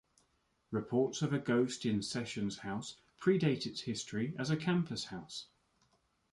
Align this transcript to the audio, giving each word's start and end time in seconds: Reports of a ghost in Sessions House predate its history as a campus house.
Reports 0.71 1.21
of 1.21 1.31
a 1.31 1.37
ghost 1.37 1.85
in 1.85 2.01
Sessions 2.01 2.57
House 2.57 2.97
predate 3.21 3.67
its 3.67 3.81
history 3.81 4.33
as 4.39 4.49
a 4.49 4.57
campus 4.57 5.03
house. 5.05 5.45